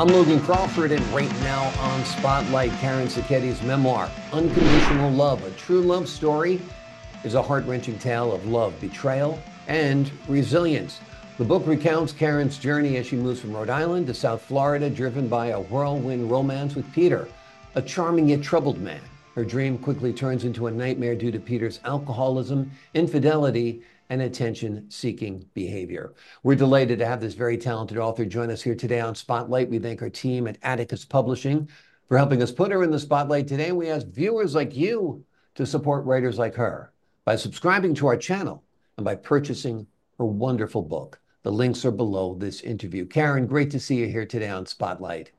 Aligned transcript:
I'm 0.00 0.08
Logan 0.08 0.40
Crawford, 0.40 0.92
and 0.92 1.06
right 1.08 1.30
now 1.40 1.70
on 1.78 2.02
Spotlight, 2.06 2.72
Karen 2.80 3.10
Sacchetti's 3.10 3.62
memoir, 3.62 4.10
Unconditional 4.32 5.10
Love, 5.10 5.44
a 5.44 5.50
true 5.50 5.82
love 5.82 6.08
story, 6.08 6.58
is 7.22 7.34
a 7.34 7.42
heart 7.42 7.66
wrenching 7.66 7.98
tale 7.98 8.32
of 8.32 8.46
love, 8.46 8.72
betrayal, 8.80 9.38
and 9.68 10.10
resilience. 10.26 11.00
The 11.36 11.44
book 11.44 11.66
recounts 11.66 12.14
Karen's 12.14 12.56
journey 12.56 12.96
as 12.96 13.08
she 13.08 13.16
moves 13.16 13.40
from 13.40 13.52
Rhode 13.52 13.68
Island 13.68 14.06
to 14.06 14.14
South 14.14 14.40
Florida, 14.40 14.88
driven 14.88 15.28
by 15.28 15.48
a 15.48 15.60
whirlwind 15.60 16.30
romance 16.30 16.74
with 16.74 16.90
Peter, 16.94 17.28
a 17.74 17.82
charming 17.82 18.26
yet 18.30 18.42
troubled 18.42 18.80
man. 18.80 19.02
Her 19.34 19.44
dream 19.44 19.76
quickly 19.76 20.14
turns 20.14 20.44
into 20.44 20.66
a 20.66 20.70
nightmare 20.70 21.14
due 21.14 21.30
to 21.30 21.38
Peter's 21.38 21.78
alcoholism, 21.84 22.70
infidelity, 22.94 23.82
and 24.10 24.22
attention 24.22 24.90
seeking 24.90 25.46
behavior. 25.54 26.12
We're 26.42 26.56
delighted 26.56 26.98
to 26.98 27.06
have 27.06 27.20
this 27.20 27.34
very 27.34 27.56
talented 27.56 27.96
author 27.96 28.26
join 28.26 28.50
us 28.50 28.60
here 28.60 28.74
today 28.74 29.00
on 29.00 29.14
Spotlight. 29.14 29.70
We 29.70 29.78
thank 29.78 30.02
our 30.02 30.10
team 30.10 30.48
at 30.48 30.58
Atticus 30.62 31.04
Publishing 31.04 31.68
for 32.08 32.18
helping 32.18 32.42
us 32.42 32.50
put 32.50 32.72
her 32.72 32.82
in 32.82 32.90
the 32.90 32.98
spotlight 32.98 33.46
today. 33.46 33.70
We 33.70 33.88
ask 33.88 34.06
viewers 34.08 34.54
like 34.54 34.76
you 34.76 35.24
to 35.54 35.64
support 35.64 36.04
writers 36.04 36.38
like 36.38 36.56
her 36.56 36.92
by 37.24 37.36
subscribing 37.36 37.94
to 37.94 38.08
our 38.08 38.16
channel 38.16 38.64
and 38.96 39.04
by 39.04 39.14
purchasing 39.14 39.86
her 40.18 40.24
wonderful 40.24 40.82
book. 40.82 41.20
The 41.44 41.52
links 41.52 41.84
are 41.84 41.92
below 41.92 42.34
this 42.34 42.62
interview. 42.62 43.06
Karen, 43.06 43.46
great 43.46 43.70
to 43.70 43.80
see 43.80 43.94
you 43.94 44.08
here 44.08 44.26
today 44.26 44.50
on 44.50 44.66
Spotlight. 44.66 45.30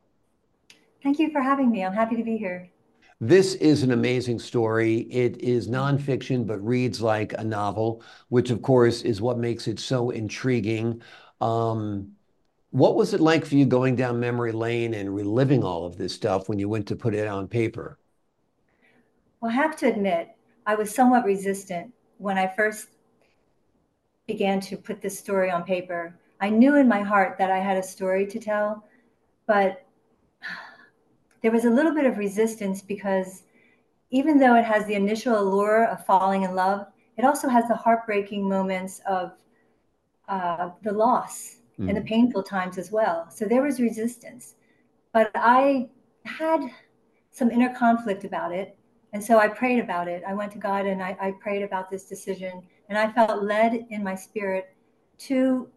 Thank 1.03 1.19
you 1.19 1.29
for 1.31 1.41
having 1.41 1.69
me. 1.69 1.83
I'm 1.83 1.93
happy 1.93 2.15
to 2.15 2.23
be 2.23 2.37
here. 2.37 2.69
This 3.23 3.53
is 3.53 3.83
an 3.83 3.91
amazing 3.91 4.39
story. 4.39 5.01
It 5.01 5.39
is 5.39 5.67
nonfiction, 5.67 6.47
but 6.47 6.57
reads 6.65 7.03
like 7.03 7.33
a 7.37 7.43
novel, 7.43 8.01
which 8.29 8.49
of 8.49 8.63
course 8.63 9.03
is 9.03 9.21
what 9.21 9.37
makes 9.37 9.67
it 9.67 9.79
so 9.79 10.09
intriguing. 10.09 11.03
Um, 11.39 12.13
what 12.71 12.95
was 12.95 13.13
it 13.13 13.21
like 13.21 13.45
for 13.45 13.53
you 13.53 13.65
going 13.65 13.95
down 13.95 14.19
memory 14.19 14.51
lane 14.51 14.95
and 14.95 15.13
reliving 15.13 15.63
all 15.63 15.85
of 15.85 15.97
this 15.97 16.15
stuff 16.15 16.49
when 16.49 16.57
you 16.57 16.67
went 16.67 16.87
to 16.87 16.95
put 16.95 17.13
it 17.13 17.27
on 17.27 17.47
paper? 17.47 17.99
Well, 19.39 19.51
I 19.51 19.53
have 19.53 19.75
to 19.77 19.87
admit, 19.87 20.35
I 20.65 20.73
was 20.73 20.93
somewhat 20.93 21.23
resistant 21.23 21.93
when 22.17 22.39
I 22.39 22.47
first 22.47 22.87
began 24.25 24.59
to 24.61 24.77
put 24.77 24.99
this 24.99 25.19
story 25.19 25.51
on 25.51 25.63
paper. 25.63 26.15
I 26.39 26.49
knew 26.49 26.75
in 26.75 26.87
my 26.87 27.01
heart 27.01 27.37
that 27.37 27.51
I 27.51 27.59
had 27.59 27.77
a 27.77 27.83
story 27.83 28.25
to 28.25 28.39
tell, 28.39 28.83
but 29.45 29.85
there 31.41 31.51
was 31.51 31.65
a 31.65 31.69
little 31.69 31.93
bit 31.93 32.05
of 32.05 32.17
resistance 32.17 32.81
because 32.81 33.43
even 34.11 34.39
though 34.39 34.55
it 34.55 34.65
has 34.65 34.85
the 34.85 34.95
initial 34.95 35.39
allure 35.39 35.85
of 35.85 36.05
falling 36.05 36.43
in 36.43 36.53
love, 36.53 36.87
it 37.17 37.25
also 37.25 37.47
has 37.47 37.67
the 37.67 37.75
heartbreaking 37.75 38.47
moments 38.47 39.01
of 39.07 39.33
uh, 40.27 40.69
the 40.83 40.91
loss 40.91 41.57
mm. 41.79 41.87
and 41.87 41.97
the 41.97 42.01
mm. 42.01 42.07
painful 42.07 42.43
times 42.43 42.77
as 42.77 42.91
well. 42.91 43.29
So 43.29 43.45
there 43.45 43.61
was 43.61 43.79
resistance. 43.79 44.55
But 45.13 45.31
I 45.35 45.89
had 46.25 46.61
some 47.31 47.51
inner 47.51 47.73
conflict 47.73 48.23
about 48.23 48.51
it. 48.51 48.77
And 49.13 49.23
so 49.23 49.39
I 49.39 49.47
prayed 49.47 49.79
about 49.79 50.07
it. 50.07 50.23
I 50.27 50.33
went 50.33 50.51
to 50.53 50.57
God 50.57 50.85
and 50.85 51.01
I, 51.01 51.17
I 51.19 51.31
prayed 51.41 51.63
about 51.63 51.89
this 51.89 52.05
decision. 52.05 52.63
And 52.89 52.97
I 52.97 53.11
felt 53.11 53.43
led 53.43 53.85
in 53.89 54.03
my 54.03 54.15
spirit 54.15 54.73
to 55.19 55.69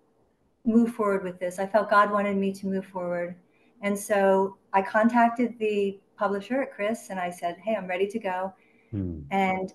move 0.65 0.95
forward 0.95 1.25
with 1.25 1.39
this. 1.39 1.59
I 1.59 1.67
felt 1.67 1.91
God 1.91 2.11
wanted 2.11 2.37
me 2.37 2.53
to 2.53 2.67
move 2.67 2.87
forward. 2.87 3.37
And 3.83 3.99
so 3.99 4.57
I 4.75 4.83
contacted 4.83 5.59
the 5.59 5.99
publisher 6.17 6.61
at 6.63 6.75
Chris 6.75 7.09
and 7.11 7.19
I 7.19 7.31
said, 7.31 7.57
Hey, 7.63 7.75
I'm 7.75 7.87
ready 7.87 8.07
to 8.09 8.19
go. 8.19 8.53
Hmm. 8.91 9.21
And 9.31 9.73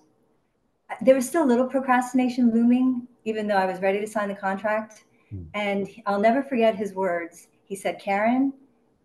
there 1.00 1.14
was 1.14 1.26
still 1.26 1.44
a 1.44 1.50
little 1.52 1.66
procrastination 1.66 2.52
looming, 2.52 3.08
even 3.24 3.46
though 3.46 3.56
I 3.56 3.66
was 3.66 3.80
ready 3.80 4.00
to 4.00 4.06
sign 4.06 4.28
the 4.28 4.34
contract. 4.34 5.04
Hmm. 5.30 5.44
And 5.54 5.88
I'll 6.06 6.20
never 6.20 6.42
forget 6.42 6.76
his 6.76 6.94
words. 6.94 7.48
He 7.64 7.74
said, 7.74 8.00
Karen, 8.00 8.52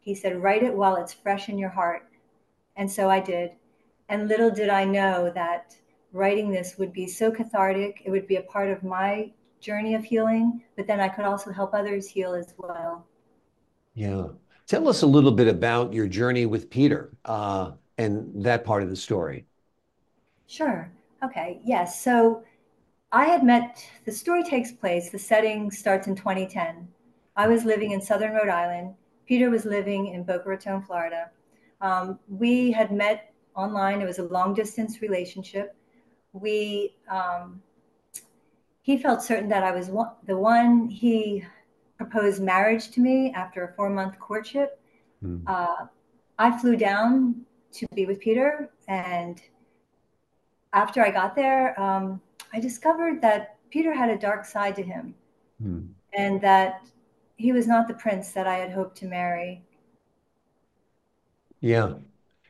he 0.01 0.13
said, 0.13 0.41
write 0.41 0.63
it 0.63 0.75
while 0.75 0.97
it's 0.97 1.13
fresh 1.13 1.49
in 1.49 1.57
your 1.57 1.69
heart. 1.69 2.09
And 2.75 2.91
so 2.91 3.09
I 3.09 3.19
did. 3.19 3.51
And 4.09 4.27
little 4.27 4.51
did 4.51 4.69
I 4.69 4.85
know 4.85 5.31
that 5.33 5.75
writing 6.11 6.51
this 6.51 6.77
would 6.77 6.93
be 6.93 7.07
so 7.07 7.31
cathartic. 7.31 8.01
It 8.05 8.11
would 8.11 8.27
be 8.27 8.35
a 8.35 8.43
part 8.43 8.69
of 8.69 8.83
my 8.83 9.31
journey 9.61 9.95
of 9.95 10.03
healing, 10.03 10.61
but 10.75 10.87
then 10.87 10.99
I 10.99 11.07
could 11.07 11.25
also 11.25 11.51
help 11.51 11.73
others 11.73 12.07
heal 12.07 12.33
as 12.33 12.53
well. 12.57 13.07
Yeah. 13.95 14.27
Tell 14.67 14.87
us 14.87 15.01
a 15.03 15.07
little 15.07 15.31
bit 15.31 15.47
about 15.47 15.93
your 15.93 16.07
journey 16.07 16.45
with 16.45 16.69
Peter 16.69 17.11
uh, 17.25 17.71
and 17.97 18.43
that 18.43 18.65
part 18.65 18.83
of 18.83 18.89
the 18.89 18.95
story. 18.95 19.45
Sure. 20.47 20.91
Okay. 21.23 21.59
Yes. 21.63 22.01
So 22.01 22.43
I 23.11 23.25
had 23.25 23.43
met, 23.43 23.85
the 24.05 24.11
story 24.11 24.43
takes 24.43 24.71
place, 24.71 25.09
the 25.09 25.19
setting 25.19 25.71
starts 25.71 26.07
in 26.07 26.15
2010. 26.15 26.87
I 27.35 27.47
was 27.47 27.65
living 27.65 27.91
in 27.91 28.01
southern 28.01 28.33
Rhode 28.33 28.49
Island. 28.49 28.95
Peter 29.27 29.49
was 29.49 29.65
living 29.65 30.07
in 30.07 30.23
Boca 30.23 30.49
Raton, 30.49 30.81
Florida. 30.83 31.29
Um, 31.81 32.19
we 32.27 32.71
had 32.71 32.91
met 32.91 33.33
online. 33.55 34.01
It 34.01 34.05
was 34.05 34.19
a 34.19 34.23
long 34.23 34.53
distance 34.53 35.01
relationship. 35.01 35.75
We, 36.33 36.95
um, 37.09 37.61
he 38.81 38.97
felt 38.97 39.23
certain 39.23 39.49
that 39.49 39.63
I 39.63 39.71
was 39.71 39.89
one, 39.89 40.11
the 40.25 40.37
one. 40.37 40.89
He 40.89 41.43
proposed 41.97 42.41
marriage 42.41 42.91
to 42.91 42.99
me 42.99 43.31
after 43.35 43.63
a 43.63 43.73
four 43.73 43.89
month 43.89 44.19
courtship. 44.19 44.79
Mm. 45.23 45.43
Uh, 45.47 45.85
I 46.37 46.57
flew 46.57 46.75
down 46.75 47.45
to 47.73 47.87
be 47.93 48.05
with 48.05 48.19
Peter. 48.19 48.69
And 48.87 49.41
after 50.73 51.01
I 51.01 51.11
got 51.11 51.35
there, 51.35 51.79
um, 51.79 52.21
I 52.53 52.59
discovered 52.59 53.21
that 53.21 53.57
Peter 53.69 53.93
had 53.93 54.09
a 54.09 54.17
dark 54.17 54.45
side 54.45 54.75
to 54.75 54.83
him 54.83 55.15
mm. 55.63 55.87
and 56.13 56.41
that 56.41 56.85
he 57.37 57.51
was 57.51 57.67
not 57.67 57.87
the 57.87 57.93
prince 57.93 58.31
that 58.31 58.47
I 58.47 58.55
had 58.55 58.71
hoped 58.71 58.97
to 58.97 59.05
marry. 59.05 59.63
Yeah. 61.59 61.95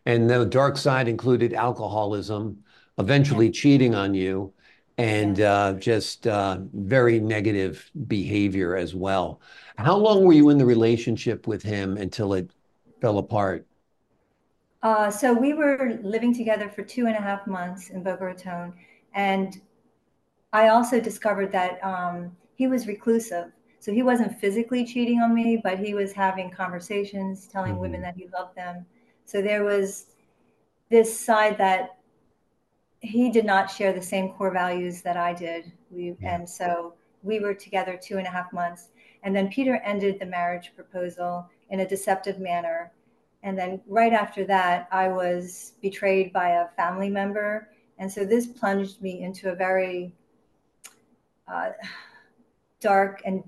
And 0.05 0.29
the 0.29 0.45
dark 0.45 0.77
side 0.77 1.07
included 1.07 1.53
alcoholism, 1.53 2.63
eventually 2.99 3.47
yeah. 3.47 3.51
cheating 3.51 3.95
on 3.95 4.13
you, 4.13 4.53
and 4.97 5.41
uh, 5.41 5.73
just 5.73 6.25
uh, 6.27 6.57
very 6.73 7.19
negative 7.19 7.89
behavior 8.07 8.75
as 8.75 8.95
well. 8.95 9.41
How 9.77 9.97
long 9.97 10.23
were 10.23 10.33
you 10.33 10.49
in 10.49 10.57
the 10.57 10.65
relationship 10.65 11.47
with 11.47 11.61
him 11.61 11.97
until 11.97 12.33
it 12.33 12.51
fell 13.01 13.17
apart? 13.17 13.65
Uh, 14.81 15.09
so 15.09 15.33
we 15.33 15.53
were 15.53 15.99
living 16.03 16.33
together 16.33 16.69
for 16.69 16.83
two 16.83 17.07
and 17.07 17.15
a 17.15 17.21
half 17.21 17.47
months 17.47 17.89
in 17.89 18.03
Boca 18.03 18.25
Raton, 18.25 18.73
and 19.13 19.59
I 20.53 20.69
also 20.69 21.01
discovered 21.01 21.51
that 21.51 21.83
um, 21.83 22.31
he 22.55 22.67
was 22.67 22.87
reclusive. 22.87 23.51
So 23.79 23.91
he 23.91 24.03
wasn't 24.03 24.39
physically 24.39 24.85
cheating 24.85 25.19
on 25.19 25.33
me, 25.35 25.59
but 25.61 25.77
he 25.77 25.93
was 25.93 26.11
having 26.11 26.49
conversations, 26.49 27.45
telling 27.47 27.73
mm-hmm. 27.73 27.81
women 27.81 28.01
that 28.01 28.15
he 28.15 28.27
loved 28.33 28.55
them. 28.55 28.85
So 29.25 29.41
there 29.41 29.63
was 29.63 30.07
this 30.89 31.19
side 31.19 31.57
that 31.57 31.97
he 33.05 33.29
did 33.29 33.45
not 33.45 33.69
share 33.69 33.93
the 33.93 34.01
same 34.01 34.29
core 34.29 34.51
values 34.51 35.01
that 35.01 35.17
I 35.17 35.33
did. 35.33 35.71
We 35.91 36.15
yeah. 36.19 36.35
and 36.35 36.49
so 36.49 36.93
we 37.23 37.39
were 37.39 37.53
together 37.53 37.99
two 38.01 38.17
and 38.17 38.27
a 38.27 38.29
half 38.29 38.51
months, 38.53 38.89
and 39.23 39.35
then 39.35 39.49
Peter 39.49 39.77
ended 39.77 40.19
the 40.19 40.25
marriage 40.25 40.71
proposal 40.75 41.49
in 41.69 41.79
a 41.81 41.87
deceptive 41.87 42.39
manner. 42.39 42.91
And 43.43 43.57
then 43.57 43.81
right 43.87 44.13
after 44.13 44.43
that, 44.45 44.87
I 44.91 45.07
was 45.07 45.73
betrayed 45.81 46.33
by 46.33 46.49
a 46.49 46.67
family 46.75 47.09
member, 47.09 47.69
and 47.99 48.11
so 48.11 48.25
this 48.25 48.47
plunged 48.47 49.01
me 49.01 49.23
into 49.23 49.51
a 49.51 49.55
very 49.55 50.13
uh, 51.47 51.69
dark 52.79 53.21
and 53.25 53.43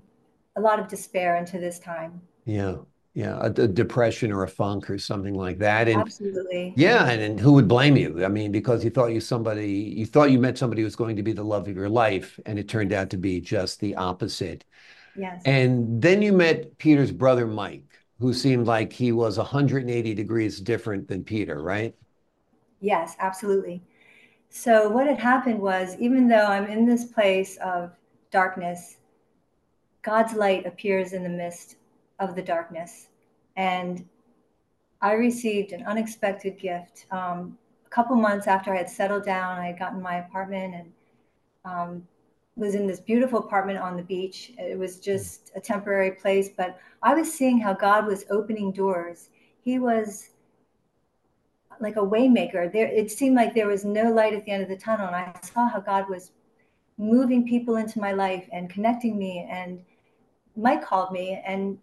a 0.56 0.62
lot 0.62 0.79
of 0.79 0.88
despair 0.88 1.35
into 1.38 1.59
this 1.59 1.79
time. 1.79 2.22
Yeah 2.46 2.78
yeah, 3.17 3.39
a, 3.39 3.47
a, 3.47 3.67
depression 3.67 4.31
or 4.31 4.44
a 4.44 4.47
funk 4.47 4.91
or 4.91 5.00
something 5.00 5.33
like 5.33 5.57
that. 5.57 5.88
And 5.88 6.00
Absolutely. 6.00 6.72
Yeah, 6.78 7.09
and, 7.09 7.19
and 7.19 7.39
who 7.39 7.51
would 7.53 7.67
blame 7.67 7.97
you? 7.97 8.23
I 8.23 8.28
mean, 8.28 8.51
because 8.51 8.83
you 8.83 8.91
thought 8.91 9.07
you 9.07 9.22
somebody, 9.22 9.72
you 9.72 10.05
thought 10.05 10.29
you 10.29 10.38
met 10.38 10.55
somebody 10.55 10.83
who 10.83 10.85
was 10.85 10.95
going 10.95 11.16
to 11.16 11.23
be 11.23 11.33
the 11.33 11.44
love 11.44 11.67
of 11.67 11.75
your 11.75 11.89
life, 11.89 12.39
and 12.45 12.59
it 12.59 12.69
turned 12.69 12.94
out 12.94 13.09
to 13.09 13.17
be 13.17 13.41
just 13.41 13.79
the 13.79 13.95
opposite. 13.95 14.66
Yes. 15.16 15.41
And 15.46 15.99
then 15.99 16.22
you 16.22 16.31
met 16.31 16.78
Peter's 16.78 17.11
brother 17.11 17.47
Mike, 17.47 17.90
who 18.19 18.35
seemed 18.35 18.67
like 18.67 18.93
he 18.93 19.11
was 19.11 19.40
180 19.40 20.13
degrees 20.13 20.61
different 20.61 21.08
than 21.08 21.23
Peter, 21.23 21.63
right? 21.63 21.96
Yes, 22.81 23.16
absolutely. 23.17 23.81
So 24.52 24.90
what 24.90 25.08
had 25.08 25.17
happened 25.17 25.59
was, 25.59 25.96
even 25.97 26.28
though 26.28 26.46
I'm 26.46 26.67
in 26.67 26.85
this 26.85 27.05
place 27.05 27.58
of 27.66 27.93
darkness, 28.29 28.97
God's 30.03 30.35
light 30.35 30.67
appears 30.67 31.13
in 31.13 31.23
the 31.23 31.29
midst 31.29 31.77
of 32.19 32.35
the 32.35 32.41
darkness. 32.41 33.08
And 33.55 34.05
I 35.02 35.14
received 35.14 35.72
an 35.72 35.84
unexpected 35.85 36.58
gift. 36.58 37.05
Um, 37.11 37.58
a 37.85 37.90
couple 37.90 38.16
months 38.16 38.47
after 38.47 38.73
I 38.73 38.78
had 38.78 38.90
settled 38.90 39.23
down, 39.23 39.58
I 39.58 39.67
had 39.67 39.79
gotten 39.79 40.02
my 40.02 40.17
apartment 40.17 40.75
and 40.75 40.91
um, 41.66 42.08
was 42.55 42.73
in 42.73 42.87
this 42.87 42.99
beautiful 42.99 43.40
apartment 43.40 43.79
on 43.79 43.96
the 43.96 44.03
beach. 44.03 44.52
It 44.58 44.78
was 44.78 44.99
just 44.99 45.52
a 45.55 45.59
temporary 45.59 46.11
place, 46.11 46.49
but 46.49 46.79
I 47.03 47.14
was 47.14 47.31
seeing 47.31 47.59
how 47.59 47.73
God 47.73 48.08
was 48.08 48.25
opening 48.29 48.72
doors. 48.72 49.29
He 49.61 49.79
was 49.79 50.31
like 51.79 51.97
a 51.97 52.02
waymaker. 52.02 52.72
There, 52.72 52.87
it 52.87 53.11
seemed 53.11 53.35
like 53.35 53.53
there 53.53 53.67
was 53.67 53.85
no 53.85 54.11
light 54.11 54.34
at 54.34 54.46
the 54.46 54.52
end 54.52 54.63
of 54.63 54.70
the 54.70 54.78
tunnel, 54.78 55.08
and 55.08 55.16
I 55.16 55.40
saw 55.43 55.67
how 55.67 55.79
God 55.79 56.09
was 56.09 56.31
moving 56.97 57.47
people 57.47 57.75
into 57.75 57.99
my 57.99 58.11
life 58.13 58.47
and 58.52 58.70
connecting 58.70 59.17
me. 59.20 59.47
And 59.49 59.79
Mike 60.55 60.84
called 60.84 61.11
me 61.11 61.41
and 61.46 61.78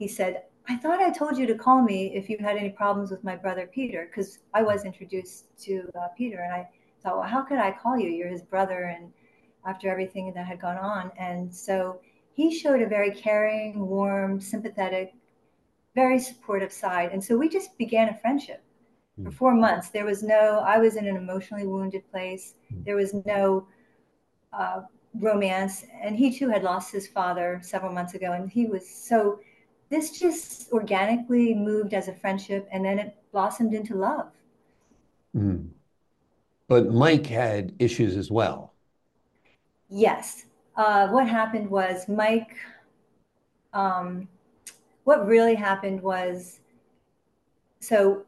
he 0.00 0.08
said, 0.08 0.44
I 0.66 0.76
thought 0.76 1.00
I 1.00 1.10
told 1.10 1.36
you 1.36 1.46
to 1.46 1.54
call 1.54 1.82
me 1.82 1.98
if 2.14 2.30
you 2.30 2.38
had 2.38 2.56
any 2.56 2.70
problems 2.70 3.10
with 3.10 3.22
my 3.22 3.36
brother 3.36 3.66
Peter, 3.66 4.08
because 4.08 4.38
I 4.54 4.62
was 4.62 4.86
introduced 4.86 5.44
to 5.64 5.74
uh, 5.94 6.08
Peter, 6.16 6.40
and 6.40 6.54
I 6.54 6.68
thought, 7.02 7.18
well, 7.18 7.28
how 7.28 7.42
could 7.42 7.58
I 7.58 7.70
call 7.70 7.98
you? 7.98 8.08
You're 8.08 8.28
his 8.28 8.42
brother, 8.42 8.84
and 8.84 9.12
after 9.66 9.90
everything 9.90 10.32
that 10.34 10.46
had 10.46 10.58
gone 10.58 10.78
on, 10.78 11.12
and 11.18 11.54
so 11.54 12.00
he 12.32 12.46
showed 12.58 12.80
a 12.80 12.88
very 12.88 13.10
caring, 13.10 13.86
warm, 13.86 14.40
sympathetic, 14.40 15.12
very 15.94 16.18
supportive 16.18 16.72
side, 16.72 17.10
and 17.12 17.22
so 17.22 17.36
we 17.36 17.50
just 17.50 17.76
began 17.76 18.08
a 18.08 18.18
friendship 18.22 18.62
mm. 19.18 19.24
for 19.24 19.30
four 19.30 19.54
months. 19.54 19.90
There 19.90 20.06
was 20.06 20.22
no, 20.22 20.60
I 20.74 20.78
was 20.78 20.96
in 20.96 21.06
an 21.06 21.16
emotionally 21.16 21.66
wounded 21.66 22.10
place. 22.10 22.54
Mm. 22.72 22.84
There 22.86 22.96
was 22.96 23.12
no 23.26 23.66
uh, 24.54 24.80
romance, 25.12 25.84
and 26.02 26.16
he 26.16 26.32
too 26.38 26.48
had 26.48 26.62
lost 26.62 26.90
his 26.90 27.06
father 27.06 27.60
several 27.62 27.92
months 27.92 28.14
ago, 28.14 28.32
and 28.32 28.50
he 28.50 28.64
was 28.64 28.88
so 28.88 29.40
this 29.90 30.18
just 30.18 30.70
organically 30.72 31.52
moved 31.52 31.94
as 31.94 32.08
a 32.08 32.14
friendship 32.14 32.68
and 32.72 32.84
then 32.84 32.98
it 32.98 33.16
blossomed 33.32 33.74
into 33.74 33.96
love. 33.96 34.30
Mm. 35.36 35.68
But 36.68 36.92
Mike 36.92 37.26
had 37.26 37.74
issues 37.78 38.16
as 38.16 38.30
well. 38.30 38.72
Yes. 39.88 40.46
Uh, 40.76 41.08
what 41.08 41.28
happened 41.28 41.68
was 41.68 42.08
Mike, 42.08 42.56
um, 43.72 44.28
what 45.04 45.26
really 45.26 45.56
happened 45.56 46.00
was 46.00 46.60
so 47.80 48.24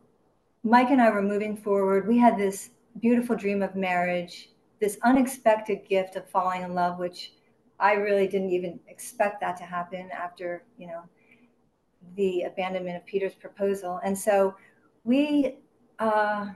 Mike 0.64 0.90
and 0.90 1.00
I 1.00 1.10
were 1.10 1.22
moving 1.22 1.56
forward. 1.56 2.08
We 2.08 2.18
had 2.18 2.36
this 2.36 2.70
beautiful 3.00 3.36
dream 3.36 3.62
of 3.62 3.76
marriage, 3.76 4.50
this 4.80 4.98
unexpected 5.04 5.88
gift 5.88 6.16
of 6.16 6.28
falling 6.28 6.62
in 6.62 6.74
love, 6.74 6.98
which 6.98 7.32
I 7.78 7.92
really 7.94 8.26
didn't 8.26 8.50
even 8.50 8.80
expect 8.88 9.40
that 9.40 9.56
to 9.58 9.64
happen 9.64 10.10
after, 10.12 10.64
you 10.78 10.88
know, 10.88 11.02
the 12.16 12.42
abandonment 12.42 12.96
of 12.96 13.06
Peter's 13.06 13.34
proposal. 13.34 14.00
And 14.04 14.16
so 14.16 14.54
we 15.04 15.56
uh, 15.98 16.46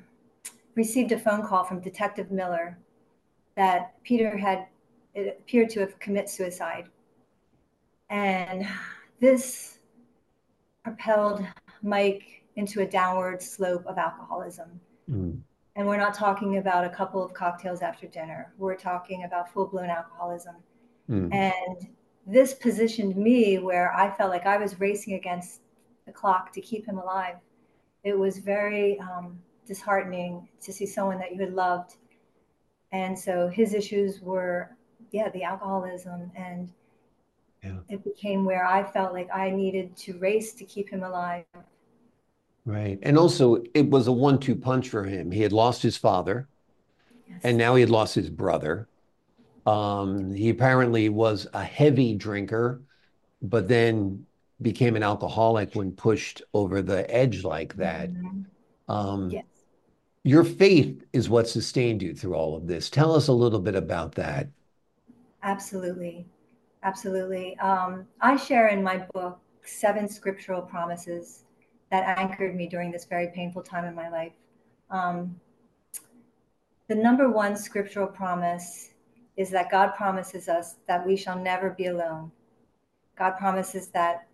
received 0.75 1.13
a 1.13 1.19
phone 1.19 1.47
call 1.47 1.65
from 1.65 1.81
Detective 1.81 2.31
Miller 2.31 2.79
that 3.57 4.03
Peter 4.05 4.37
had 4.37 4.67
it 5.15 5.39
appeared 5.41 5.71
to 5.71 5.81
have 5.81 5.99
committed 5.99 6.29
suicide. 6.29 6.89
And 8.11 8.69
this 9.19 9.79
propelled 10.85 11.45
Mike 11.83 12.43
into 12.57 12.83
a 12.83 12.87
downward 12.87 13.43
slope 13.43 13.85
of 13.87 13.99
alcoholism. 13.99 14.79
Mm. 15.11 15.41
And 15.75 15.87
we're 15.87 15.97
not 15.97 16.15
talking 16.15 16.59
about 16.59 16.85
a 16.85 16.91
couple 16.91 17.25
of 17.25 17.33
cocktails 17.35 17.83
after 17.83 18.07
dinner. 18.07 18.53
We're 18.59 18.77
talking 18.77 19.25
about 19.25 19.53
full 19.53 19.67
blown 19.67 19.91
alcoholism. 19.91 20.57
Mm. 21.11 21.35
And 21.35 21.89
this 22.27 22.55
positioned 22.55 23.17
me 23.17 23.59
where 23.59 23.95
I 23.95 24.11
felt 24.11 24.31
like 24.31 24.47
I 24.47 24.57
was 24.57 24.81
racing 24.81 25.15
against 25.15 25.61
the 26.07 26.13
clock 26.13 26.53
to 26.53 26.61
keep 26.61 26.85
him 26.87 26.99
alive. 26.99 27.37
It 28.03 28.19
was 28.19 28.39
very 28.39 28.99
um, 28.99 29.39
disheartening 29.67 30.49
to 30.61 30.73
see 30.73 30.87
someone 30.87 31.19
that 31.19 31.33
you 31.33 31.41
had 31.41 31.55
loved. 31.55 31.97
And 32.93 33.17
so 33.19 33.49
his 33.49 33.75
issues 33.75 34.21
were, 34.21 34.77
yeah, 35.11 35.29
the 35.31 35.45
alcoholism. 35.45 36.31
And 36.37 36.73
yeah. 37.63 37.79
it 37.89 38.05
became 38.05 38.45
where 38.45 38.67
I 38.67 38.83
felt 38.85 39.13
like 39.13 39.29
I 39.33 39.51
needed 39.51 39.97
to 39.99 40.19
race 40.19 40.53
to 40.55 40.65
keep 40.65 40.89
him 40.89 41.03
alive. 41.03 41.45
Right. 42.65 42.99
And 43.03 43.17
also, 43.17 43.63
it 43.75 43.89
was 43.91 44.09
a 44.09 44.13
one 44.13 44.41
two 44.41 44.57
punch 44.57 44.89
for 44.89 45.05
him. 45.05 45.31
He 45.31 45.43
had 45.43 45.53
lost 45.53 45.83
his 45.83 45.97
father, 45.97 46.49
yes. 47.29 47.41
and 47.45 47.57
now 47.57 47.77
he 47.77 47.81
had 47.81 47.91
lost 47.91 48.17
his 48.17 48.29
brother. 48.29 48.89
Um, 49.67 50.33
he 50.33 50.51
apparently 50.51 51.09
was 51.09 51.47
a 51.53 51.65
heavy 51.65 52.15
drinker, 52.15 52.81
but 53.43 53.69
then 53.69 54.25
became 54.63 54.97
an 54.97 55.03
alcoholic 55.03 55.75
when 55.75 55.93
pushed 55.93 56.41
over 56.55 56.81
the 56.83 57.13
edge 57.13 57.45
like 57.45 57.75
that. 57.77 58.11
Mm-hmm. 58.13 58.93
Um, 58.93 59.31
yes. 59.31 59.45
Your 60.23 60.45
faith 60.45 61.05
is 61.13 61.29
what 61.29 61.49
sustained 61.49 62.03
you 62.03 62.15
through 62.15 62.35
all 62.35 62.57
of 62.57 62.67
this. 62.67 62.91
Tell 62.91 63.15
us 63.15 63.29
a 63.29 63.33
little 63.33 63.61
bit 63.61 63.77
about 63.77 64.15
that. 64.17 64.49
Absolutely. 65.43 66.27
Absolutely. 66.83 67.57
Um, 67.59 68.07
I 68.21 68.37
share 68.37 68.69
in 68.69 68.83
my 68.83 68.99
book 69.15 69.39
seven 69.63 70.09
scriptural 70.09 70.63
promises 70.63 71.45
that 71.91 72.19
anchored 72.19 72.57
me 72.57 72.67
during 72.67 72.91
this 72.91 73.05
very 73.05 73.29
painful 73.29 73.63
time 73.63 73.85
in 73.85 73.95
my 73.95 74.09
life. 74.09 74.33
Um, 74.91 75.41
the 76.89 76.95
number 76.95 77.31
one 77.31 77.57
scriptural 77.57 78.07
promise 78.07 78.91
is 79.37 79.51
that 79.51 79.71
God 79.71 79.95
promises 79.95 80.49
us 80.49 80.77
that 80.89 81.07
we 81.07 81.17
shall 81.17 81.39
never 81.39 81.71
be 81.71 81.87
alone. 81.87 82.31
God 83.17 83.33
promises 83.33 83.89
that. 83.89 84.27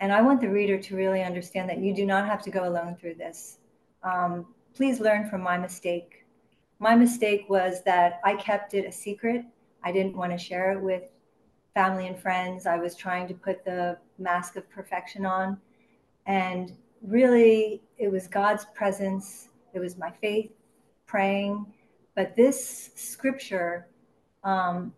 And 0.00 0.12
I 0.12 0.20
want 0.20 0.40
the 0.40 0.48
reader 0.48 0.78
to 0.78 0.96
really 0.96 1.22
understand 1.22 1.68
that 1.70 1.78
you 1.78 1.94
do 1.94 2.04
not 2.04 2.26
have 2.26 2.42
to 2.42 2.50
go 2.50 2.68
alone 2.68 2.96
through 2.96 3.14
this. 3.14 3.58
Um, 4.02 4.46
please 4.74 5.00
learn 5.00 5.28
from 5.28 5.42
my 5.42 5.56
mistake. 5.56 6.26
My 6.78 6.94
mistake 6.94 7.46
was 7.48 7.82
that 7.84 8.20
I 8.24 8.34
kept 8.34 8.74
it 8.74 8.86
a 8.86 8.92
secret. 8.92 9.44
I 9.84 9.92
didn't 9.92 10.16
want 10.16 10.32
to 10.32 10.38
share 10.38 10.72
it 10.72 10.80
with 10.80 11.04
family 11.74 12.06
and 12.06 12.18
friends. 12.18 12.66
I 12.66 12.76
was 12.76 12.94
trying 12.94 13.28
to 13.28 13.34
put 13.34 13.64
the 13.64 13.98
mask 14.18 14.56
of 14.56 14.68
perfection 14.68 15.24
on. 15.24 15.58
And 16.26 16.72
really, 17.02 17.82
it 17.98 18.10
was 18.10 18.26
God's 18.26 18.66
presence, 18.74 19.48
it 19.74 19.80
was 19.80 19.96
my 19.96 20.10
faith 20.10 20.50
praying. 21.06 21.66
But 22.14 22.36
this 22.36 22.90
scripture 22.94 23.86
um, 24.44 24.92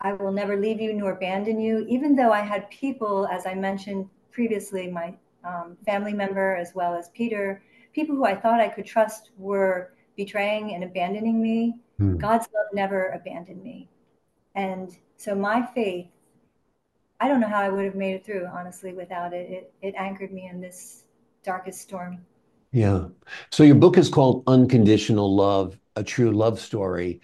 I 0.00 0.12
will 0.14 0.32
never 0.32 0.56
leave 0.56 0.80
you 0.80 0.92
nor 0.92 1.12
abandon 1.12 1.60
you, 1.60 1.86
even 1.88 2.16
though 2.16 2.32
I 2.32 2.40
had 2.40 2.68
people, 2.70 3.26
as 3.28 3.46
I 3.46 3.54
mentioned 3.54 4.08
previously, 4.32 4.90
my 4.90 5.14
um, 5.44 5.76
family 5.86 6.12
member 6.12 6.56
as 6.56 6.74
well 6.74 6.94
as 6.94 7.08
Peter, 7.10 7.62
people 7.92 8.16
who 8.16 8.24
I 8.24 8.34
thought 8.34 8.60
I 8.60 8.68
could 8.68 8.86
trust 8.86 9.30
were 9.36 9.92
betraying 10.16 10.74
and 10.74 10.84
abandoning 10.84 11.40
me. 11.40 11.76
Hmm. 11.98 12.16
God's 12.16 12.48
love 12.54 12.66
never 12.72 13.08
abandoned 13.10 13.62
me. 13.62 13.88
And 14.54 14.96
so 15.16 15.34
my 15.34 15.64
faith, 15.74 16.08
I 17.20 17.28
don't 17.28 17.40
know 17.40 17.48
how 17.48 17.60
I 17.60 17.68
would 17.68 17.84
have 17.84 17.94
made 17.94 18.14
it 18.14 18.26
through, 18.26 18.48
honestly, 18.52 18.92
without 18.92 19.32
it. 19.32 19.50
It, 19.50 19.74
it 19.82 19.94
anchored 19.96 20.32
me 20.32 20.48
in 20.48 20.60
this 20.60 21.04
darkest 21.44 21.80
storm. 21.80 22.24
Yeah. 22.72 23.06
So 23.50 23.62
your 23.62 23.76
book 23.76 23.98
is 23.98 24.08
called 24.08 24.42
Unconditional 24.46 25.34
Love, 25.34 25.78
a 25.94 26.02
true 26.02 26.32
love 26.32 26.58
story. 26.58 27.20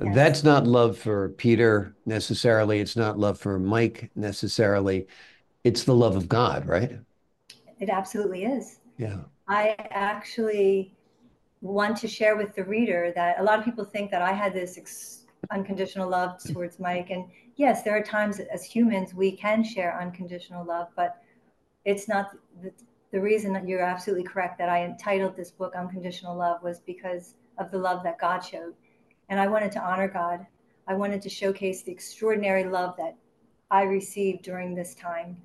Yes. 0.00 0.14
That's 0.14 0.44
not 0.44 0.66
love 0.66 0.96
for 0.96 1.30
Peter 1.30 1.96
necessarily. 2.06 2.78
It's 2.78 2.96
not 2.96 3.18
love 3.18 3.38
for 3.38 3.58
Mike 3.58 4.10
necessarily. 4.14 5.08
It's 5.64 5.84
the 5.84 5.94
love 5.94 6.14
of 6.14 6.28
God, 6.28 6.66
right? 6.66 6.98
It 7.80 7.90
absolutely 7.90 8.44
is. 8.44 8.78
Yeah. 8.96 9.18
I 9.48 9.74
actually 9.90 10.94
want 11.60 11.96
to 11.96 12.08
share 12.08 12.36
with 12.36 12.54
the 12.54 12.62
reader 12.62 13.12
that 13.16 13.40
a 13.40 13.42
lot 13.42 13.58
of 13.58 13.64
people 13.64 13.84
think 13.84 14.12
that 14.12 14.22
I 14.22 14.32
had 14.32 14.54
this 14.54 14.78
ex- 14.78 15.26
unconditional 15.50 16.08
love 16.08 16.40
towards 16.52 16.78
Mike. 16.78 17.10
And 17.10 17.24
yes, 17.56 17.82
there 17.82 17.96
are 17.96 18.02
times 18.02 18.38
as 18.38 18.62
humans 18.62 19.14
we 19.14 19.32
can 19.32 19.64
share 19.64 20.00
unconditional 20.00 20.64
love, 20.64 20.88
but 20.94 21.16
it's 21.84 22.06
not 22.06 22.30
the, 22.62 22.70
the 23.10 23.20
reason 23.20 23.52
that 23.54 23.66
you're 23.66 23.82
absolutely 23.82 24.24
correct 24.24 24.58
that 24.58 24.68
I 24.68 24.84
entitled 24.84 25.36
this 25.36 25.50
book 25.50 25.74
Unconditional 25.74 26.36
Love 26.36 26.62
was 26.62 26.80
because 26.80 27.34
of 27.56 27.70
the 27.70 27.78
love 27.78 28.04
that 28.04 28.18
God 28.20 28.40
showed 28.40 28.74
and 29.28 29.38
I 29.38 29.46
wanted 29.46 29.72
to 29.72 29.80
honor 29.80 30.08
God. 30.08 30.46
I 30.86 30.94
wanted 30.94 31.20
to 31.22 31.28
showcase 31.28 31.82
the 31.82 31.92
extraordinary 31.92 32.64
love 32.64 32.96
that 32.96 33.16
I 33.70 33.82
received 33.82 34.42
during 34.42 34.74
this 34.74 34.94
time. 34.94 35.36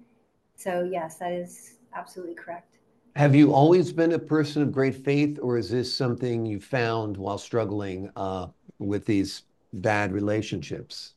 So, 0.56 0.88
yes, 0.90 1.18
that 1.18 1.34
is 1.34 1.76
absolutely 1.94 2.36
correct. 2.36 2.78
Have 3.16 3.36
you 3.36 3.54
always 3.54 3.92
been 3.92 4.14
a 4.14 4.20
person 4.20 4.62
of 4.62 4.72
great 4.72 4.96
faith, 4.96 5.38
or 5.42 5.58
is 5.58 5.70
this 5.70 5.94
something 5.96 6.46
you 6.46 6.60
found 6.60 7.18
while 7.18 7.38
struggling 7.38 8.10
uh, 8.16 8.48
with 8.80 9.06
these 9.06 9.44
bad 9.74 10.12
relationships? 10.12 11.14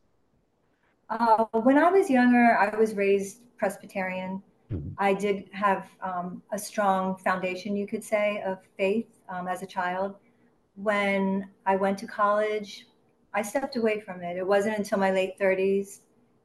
Uh, 1.09 1.45
when 1.53 1.79
I 1.79 1.91
was 1.91 2.11
younger, 2.11 2.59
I 2.59 2.77
was 2.77 2.95
raised 2.95 3.43
Presbyterian. 3.57 4.43
Mm-hmm. 4.73 4.91
I 4.99 5.15
did 5.15 5.49
have 5.53 5.89
um, 6.03 6.43
a 6.53 6.59
strong 6.59 7.17
foundation, 7.17 7.77
you 7.77 7.87
could 7.87 8.03
say, 8.03 8.43
of 8.45 8.59
faith 8.77 9.07
um, 9.29 9.47
as 9.47 9.63
a 9.63 9.67
child 9.67 10.17
when 10.77 11.49
I 11.65 11.77
went 11.77 11.99
to 11.99 12.07
college, 12.07 12.87
I 13.35 13.43
stepped 13.43 13.77
away 13.77 14.01
from 14.01 14.23
it. 14.23 14.37
It 14.37 14.47
wasn't 14.47 14.79
until 14.79 14.99
my 14.99 15.11
late 15.11 15.39
30s 15.39 16.01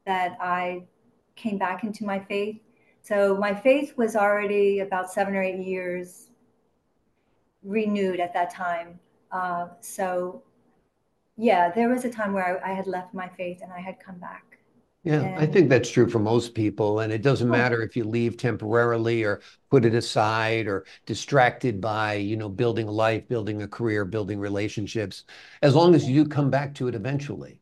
that 0.06 0.38
I 0.42 0.84
came 1.36 1.58
back 1.58 1.84
into 1.84 2.06
my 2.06 2.20
faith. 2.20 2.60
So 3.02 3.36
my 3.38 3.54
faith 3.54 3.94
was 3.98 4.16
already 4.16 4.80
about 4.80 5.12
seven 5.12 5.36
or 5.36 5.42
eight 5.42 5.66
years 5.66 6.30
renewed 7.64 8.20
at 8.20 8.34
that 8.34 8.54
time. 8.54 9.00
Uh, 9.32 9.68
so, 9.80 10.44
yeah, 11.38 11.72
there 11.72 11.90
was 11.90 12.06
a 12.06 12.10
time 12.10 12.34
where 12.34 12.64
I, 12.64 12.72
I 12.72 12.74
had 12.74 12.88
left 12.88 13.14
my 13.14 13.30
faith 13.30 13.62
and 13.62 13.72
I 13.72 13.80
had 13.80 14.00
come 14.00 14.18
back. 14.18 14.61
Yeah, 15.04 15.34
I 15.36 15.48
think 15.48 15.70
that's 15.70 15.90
true 15.90 16.08
for 16.08 16.20
most 16.20 16.54
people. 16.54 17.00
And 17.00 17.12
it 17.12 17.24
doesn't 17.24 17.50
matter 17.50 17.82
if 17.82 17.96
you 17.96 18.04
leave 18.04 18.38
temporarily 18.38 19.24
or 19.24 19.42
put 19.72 19.84
it 19.84 19.96
aside 19.96 20.68
or 20.68 20.86
distracted 21.08 21.82
by, 21.82 22.14
you 22.16 22.38
know, 22.38 22.50
building 22.50 22.88
a 22.88 22.92
life, 22.92 23.28
building 23.28 23.64
a 23.64 23.68
career, 23.68 24.06
building 24.06 24.40
relationships, 24.40 25.24
as 25.64 25.74
long 25.74 25.96
as 25.96 26.08
you 26.08 26.28
come 26.28 26.52
back 26.52 26.76
to 26.76 26.88
it 26.88 26.94
eventually. 26.94 27.60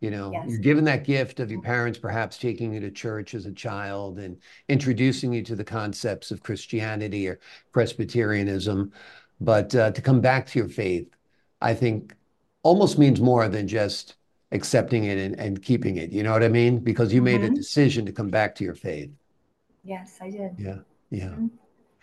You 0.00 0.10
know, 0.12 0.30
Yes. 0.32 0.48
you're 0.48 0.58
given 0.60 0.84
that 0.84 1.04
gift 1.04 1.40
of 1.40 1.50
your 1.50 1.60
parents 1.60 1.98
perhaps 1.98 2.38
taking 2.38 2.72
you 2.72 2.80
to 2.80 2.90
church 2.90 3.34
as 3.34 3.44
a 3.46 3.52
child 3.52 4.18
and 4.18 4.38
introducing 4.68 5.32
you 5.32 5.42
to 5.42 5.56
the 5.56 5.64
concepts 5.64 6.30
of 6.30 6.42
Christianity 6.42 7.28
or 7.28 7.38
Presbyterianism. 7.72 8.92
But 9.40 9.74
uh, 9.74 9.90
to 9.90 10.00
come 10.02 10.20
back 10.20 10.46
to 10.46 10.58
your 10.58 10.68
faith, 10.68 11.08
I 11.60 11.74
think 11.74 12.14
almost 12.62 12.98
means 12.98 13.20
more 13.20 13.48
than 13.48 13.68
just 13.68 14.16
accepting 14.52 15.04
it 15.04 15.18
and, 15.18 15.38
and 15.38 15.62
keeping 15.62 15.96
it. 15.96 16.10
You 16.10 16.22
know 16.22 16.32
what 16.32 16.42
I 16.42 16.48
mean? 16.48 16.78
Because 16.78 17.12
you 17.12 17.20
made 17.22 17.42
a 17.42 17.50
Mhm. 17.50 17.54
decision 17.54 18.06
to 18.06 18.12
come 18.12 18.28
back 18.30 18.54
to 18.56 18.64
your 18.64 18.74
faith. 18.74 19.10
Yes, 19.84 20.18
I 20.20 20.30
did. 20.30 20.52
Yeah. 20.58 20.78
Yeah. 21.10 21.28
Mhm. 21.28 21.50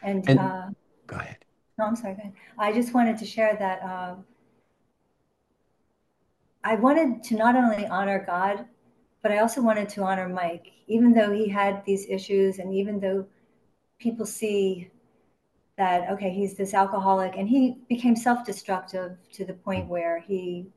And, 0.04 0.30
And- 0.30 0.40
uh, 0.40 0.70
Go 1.08 1.18
ahead. 1.18 1.38
no, 1.78 1.86
I'm 1.86 1.96
sorry. 1.96 2.14
Go 2.16 2.22
ahead. 2.22 2.34
I 2.58 2.72
just 2.72 2.94
wanted 2.94 3.18
to 3.18 3.26
share 3.26 3.56
that 3.58 3.82
uh, 3.82 4.16
I 6.64 6.76
wanted 6.76 7.24
to 7.26 7.36
not 7.36 7.56
only 7.56 7.86
honor 7.88 8.24
God, 8.26 8.66
but 9.22 9.32
I 9.32 9.40
also 9.40 9.62
wanted 9.62 9.88
to 9.90 10.04
honor 10.04 10.28
Mike, 10.30 10.72
even 10.88 11.14
though 11.14 11.32
he 11.32 11.48
had 11.48 11.84
these 11.86 12.08
issues, 12.10 12.60
and 12.60 12.74
even 12.74 13.00
though 13.00 13.26
people 14.00 14.26
see 14.26 14.90
that 15.78 16.10
okay, 16.12 16.30
he's 16.32 16.56
this 16.56 16.74
alcoholic, 16.74 17.36
and 17.38 17.50
he 17.50 17.76
became 17.90 18.16
self-destructive 18.16 19.18
to 19.34 19.46
the 19.46 19.54
point 19.54 19.88
where 19.88 20.20
he 20.20 20.68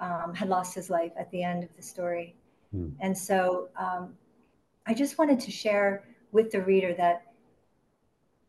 um, 0.00 0.34
had 0.34 0.48
lost 0.48 0.74
his 0.74 0.90
life 0.90 1.12
at 1.18 1.30
the 1.30 1.42
end 1.42 1.62
of 1.62 1.70
the 1.76 1.82
story. 1.82 2.34
Hmm. 2.72 2.88
And 3.00 3.16
so 3.16 3.68
um, 3.76 4.14
I 4.86 4.94
just 4.94 5.18
wanted 5.18 5.40
to 5.40 5.50
share 5.50 6.04
with 6.32 6.50
the 6.50 6.62
reader 6.62 6.94
that 6.94 7.26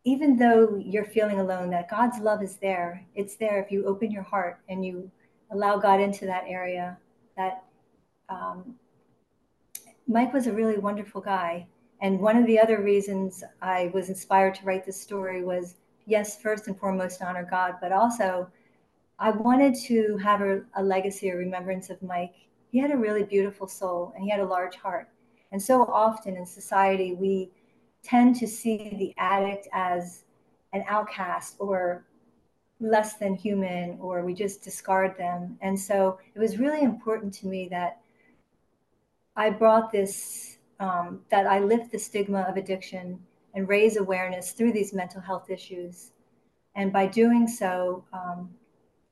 even 0.04 0.36
though 0.36 0.76
you're 0.76 1.04
feeling 1.04 1.38
alone, 1.38 1.70
that 1.70 1.88
God's 1.88 2.18
love 2.18 2.42
is 2.42 2.56
there. 2.56 3.04
It's 3.14 3.36
there 3.36 3.62
if 3.62 3.70
you 3.70 3.84
open 3.86 4.10
your 4.10 4.22
heart 4.22 4.58
and 4.68 4.84
you 4.84 5.10
allow 5.52 5.78
God 5.78 6.00
into 6.00 6.26
that 6.26 6.44
area. 6.48 6.98
That 7.36 7.62
um, 8.28 8.74
Mike 10.08 10.32
was 10.32 10.46
a 10.46 10.52
really 10.52 10.78
wonderful 10.78 11.20
guy. 11.20 11.66
And 12.00 12.18
one 12.18 12.36
of 12.36 12.46
the 12.46 12.58
other 12.58 12.82
reasons 12.82 13.44
I 13.60 13.92
was 13.94 14.08
inspired 14.08 14.56
to 14.56 14.64
write 14.64 14.84
this 14.84 15.00
story 15.00 15.44
was 15.44 15.76
yes, 16.06 16.40
first 16.40 16.66
and 16.66 16.76
foremost, 16.76 17.22
honor 17.22 17.46
God, 17.48 17.76
but 17.80 17.92
also 17.92 18.48
I 19.18 19.30
wanted 19.30 19.74
to 19.86 20.16
have 20.18 20.40
a, 20.40 20.62
a 20.74 20.82
legacy, 20.82 21.28
a 21.30 21.36
remembrance 21.36 21.90
of 21.90 22.02
Mike. 22.02 22.34
He 22.70 22.78
had 22.78 22.90
a 22.90 22.96
really 22.96 23.22
beautiful 23.22 23.68
soul 23.68 24.12
and 24.14 24.24
he 24.24 24.30
had 24.30 24.40
a 24.40 24.46
large 24.46 24.76
heart. 24.76 25.08
And 25.52 25.62
so 25.62 25.84
often 25.84 26.36
in 26.36 26.46
society, 26.46 27.14
we 27.14 27.50
tend 28.02 28.36
to 28.36 28.48
see 28.48 28.96
the 28.98 29.14
addict 29.18 29.68
as 29.72 30.24
an 30.72 30.84
outcast 30.88 31.56
or 31.58 32.04
less 32.80 33.14
than 33.14 33.34
human, 33.34 33.96
or 34.00 34.24
we 34.24 34.34
just 34.34 34.62
discard 34.62 35.16
them. 35.16 35.56
And 35.60 35.78
so 35.78 36.18
it 36.34 36.38
was 36.40 36.58
really 36.58 36.82
important 36.82 37.32
to 37.34 37.46
me 37.46 37.68
that 37.68 38.00
I 39.36 39.50
brought 39.50 39.92
this, 39.92 40.58
um, 40.80 41.20
that 41.30 41.46
I 41.46 41.60
lift 41.60 41.92
the 41.92 41.98
stigma 41.98 42.40
of 42.42 42.56
addiction 42.56 43.20
and 43.54 43.68
raise 43.68 43.96
awareness 43.96 44.52
through 44.52 44.72
these 44.72 44.92
mental 44.92 45.20
health 45.20 45.48
issues. 45.48 46.10
And 46.74 46.92
by 46.92 47.06
doing 47.06 47.46
so, 47.46 48.04
um, 48.12 48.50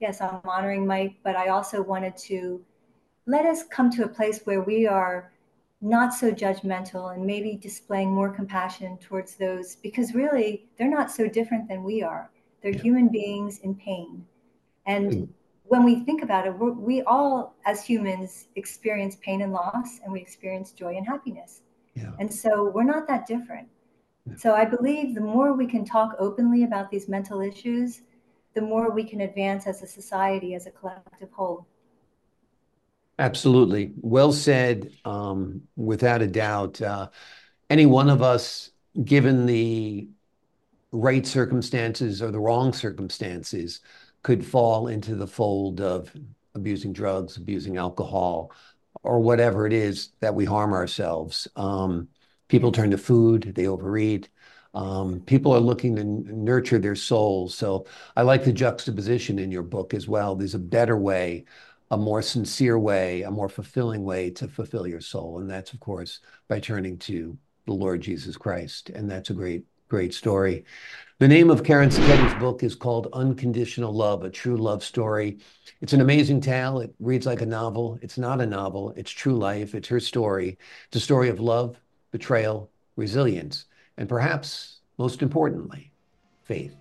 yes, 0.00 0.20
I'm 0.20 0.40
honoring 0.44 0.86
Mike, 0.86 1.16
but 1.22 1.36
I 1.36 1.48
also 1.48 1.82
wanted 1.82 2.16
to 2.28 2.64
let 3.26 3.44
us 3.44 3.64
come 3.64 3.90
to 3.90 4.04
a 4.04 4.08
place 4.08 4.40
where 4.44 4.62
we 4.62 4.86
are 4.86 5.30
not 5.82 6.12
so 6.12 6.32
judgmental 6.32 7.14
and 7.14 7.24
maybe 7.24 7.56
displaying 7.56 8.10
more 8.10 8.30
compassion 8.30 8.98
towards 8.98 9.36
those 9.36 9.76
because 9.76 10.14
really 10.14 10.66
they're 10.76 10.90
not 10.90 11.10
so 11.10 11.26
different 11.28 11.68
than 11.68 11.84
we 11.84 12.02
are. 12.02 12.30
They're 12.62 12.72
Yeah. 12.72 12.82
human 12.82 13.08
beings 13.08 13.58
in 13.60 13.74
pain. 13.74 14.26
And 14.86 15.12
Mm. 15.12 15.28
when 15.64 15.84
we 15.84 16.00
think 16.04 16.22
about 16.22 16.46
it, 16.46 16.58
we're, 16.58 16.72
we 16.72 17.02
all, 17.02 17.54
as 17.64 17.84
humans, 17.84 18.48
experience 18.56 19.16
pain 19.16 19.42
and 19.42 19.52
loss, 19.52 20.00
and 20.02 20.12
we 20.12 20.20
experience 20.20 20.72
joy 20.72 20.96
and 20.96 21.06
happiness. 21.06 21.62
Yeah. 21.94 22.12
And 22.18 22.32
so 22.32 22.70
we're 22.70 22.84
not 22.84 23.06
that 23.08 23.26
different. 23.26 23.68
Yeah. 24.26 24.36
So 24.36 24.54
I 24.54 24.64
believe 24.64 25.14
the 25.14 25.20
more 25.20 25.52
we 25.54 25.66
can 25.66 25.84
talk 25.84 26.14
openly 26.18 26.64
about 26.64 26.90
these 26.90 27.08
mental 27.08 27.40
issues, 27.40 28.02
the 28.54 28.60
more 28.60 28.90
we 28.90 29.04
can 29.04 29.20
advance 29.20 29.66
as 29.66 29.82
a 29.82 29.86
society, 29.86 30.54
as 30.54 30.66
a 30.66 30.70
collective 30.70 31.30
whole. 31.32 31.66
Absolutely. 33.18 33.92
Well 34.00 34.32
said. 34.32 34.92
Um, 35.04 35.62
without 35.76 36.22
a 36.22 36.26
doubt. 36.26 36.80
Uh, 36.80 37.10
any 37.68 37.86
one 37.86 38.08
of 38.08 38.22
us, 38.22 38.70
given 39.04 39.46
the 39.46 40.08
right 40.90 41.26
circumstances 41.26 42.22
or 42.22 42.30
the 42.30 42.40
wrong 42.40 42.72
circumstances, 42.72 43.80
could 44.22 44.44
fall 44.44 44.88
into 44.88 45.14
the 45.14 45.26
fold 45.26 45.80
of 45.80 46.12
abusing 46.54 46.92
drugs, 46.92 47.36
abusing 47.36 47.76
alcohol, 47.76 48.52
or 49.02 49.20
whatever 49.20 49.66
it 49.66 49.72
is 49.72 50.10
that 50.20 50.34
we 50.34 50.44
harm 50.44 50.72
ourselves. 50.72 51.46
Um, 51.56 52.08
people 52.48 52.72
turn 52.72 52.90
to 52.90 52.98
food, 52.98 53.52
they 53.54 53.66
overeat. 53.66 54.28
Um, 54.74 55.20
people 55.20 55.52
are 55.52 55.60
looking 55.60 55.96
to 55.96 56.04
nurture 56.04 56.78
their 56.78 56.94
souls. 56.94 57.54
So 57.54 57.86
I 58.16 58.22
like 58.22 58.44
the 58.44 58.52
juxtaposition 58.52 59.38
in 59.38 59.50
your 59.50 59.62
book 59.62 59.94
as 59.94 60.06
well. 60.06 60.36
There's 60.36 60.54
a 60.54 60.60
better 60.60 60.96
way, 60.96 61.44
a 61.90 61.96
more 61.96 62.22
sincere 62.22 62.78
way, 62.78 63.22
a 63.22 63.30
more 63.30 63.48
fulfilling 63.48 64.04
way 64.04 64.30
to 64.30 64.46
fulfill 64.48 64.86
your 64.86 65.00
soul. 65.00 65.40
And 65.40 65.50
that's, 65.50 65.72
of 65.72 65.80
course, 65.80 66.20
by 66.48 66.60
turning 66.60 66.98
to 66.98 67.36
the 67.66 67.72
Lord 67.72 68.00
Jesus 68.00 68.36
Christ. 68.36 68.90
And 68.90 69.10
that's 69.10 69.30
a 69.30 69.34
great, 69.34 69.64
great 69.88 70.14
story. 70.14 70.64
The 71.18 71.28
name 71.28 71.50
of 71.50 71.64
Karen 71.64 71.90
Sacchetti's 71.90 72.38
book 72.40 72.62
is 72.62 72.74
called 72.74 73.08
Unconditional 73.12 73.92
Love, 73.92 74.22
a 74.22 74.30
true 74.30 74.56
love 74.56 74.82
story. 74.82 75.38
It's 75.82 75.92
an 75.92 76.00
amazing 76.00 76.40
tale. 76.40 76.78
It 76.80 76.94
reads 76.98 77.26
like 77.26 77.42
a 77.42 77.46
novel. 77.46 77.98
It's 78.00 78.16
not 78.16 78.40
a 78.40 78.46
novel. 78.46 78.94
It's 78.96 79.10
true 79.10 79.36
life. 79.36 79.74
It's 79.74 79.88
her 79.88 80.00
story. 80.00 80.58
It's 80.86 80.96
a 80.96 81.00
story 81.00 81.28
of 81.28 81.40
love, 81.40 81.78
betrayal, 82.10 82.70
resilience, 82.96 83.66
and 84.00 84.08
perhaps 84.08 84.80
most 84.98 85.22
importantly, 85.22 85.92
faith. 86.42 86.74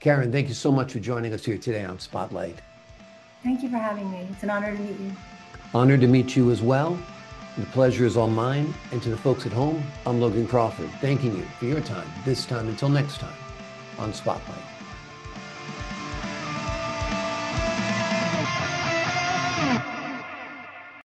Karen, 0.00 0.30
thank 0.30 0.48
you 0.48 0.54
so 0.54 0.70
much 0.70 0.92
for 0.92 1.00
joining 1.00 1.32
us 1.32 1.44
here 1.44 1.56
today 1.56 1.84
on 1.84 1.98
Spotlight. 1.98 2.60
Thank 3.42 3.62
you 3.62 3.70
for 3.70 3.78
having 3.78 4.10
me. 4.10 4.28
It's 4.30 4.42
an 4.42 4.50
honor 4.50 4.76
to 4.76 4.82
meet 4.82 5.00
you. 5.00 5.12
Honored 5.74 6.02
to 6.02 6.06
meet 6.06 6.36
you 6.36 6.50
as 6.50 6.60
well. 6.60 6.98
The 7.56 7.64
pleasure 7.66 8.04
is 8.04 8.18
all 8.18 8.28
mine. 8.28 8.72
And 8.92 9.02
to 9.02 9.08
the 9.08 9.16
folks 9.16 9.46
at 9.46 9.52
home, 9.52 9.82
I'm 10.04 10.20
Logan 10.20 10.46
Crawford, 10.46 10.90
thanking 11.00 11.34
you 11.34 11.44
for 11.58 11.64
your 11.64 11.80
time 11.80 12.06
this 12.26 12.44
time 12.44 12.68
until 12.68 12.90
next 12.90 13.18
time 13.18 13.36
on 13.98 14.12
Spotlight. 14.12 14.75